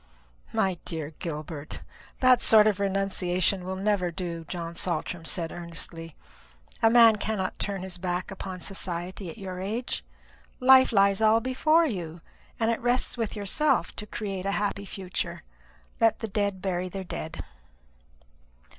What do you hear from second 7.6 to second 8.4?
his back